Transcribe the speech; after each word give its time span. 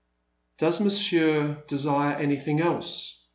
"Does 0.57 0.81
Monsieur 0.81 1.63
desire 1.67 2.15
anything 2.15 2.59
else?" 2.59 3.23